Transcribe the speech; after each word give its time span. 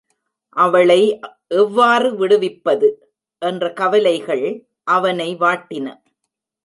அவளை 0.55 1.01
எவ்வாறு 1.47 2.09
விடுவிப்பது? 2.15 2.89
என்ற 3.41 3.73
கவலைகள் 3.73 4.45
அவனை 4.87 5.35
வாட்டின. 5.35 5.87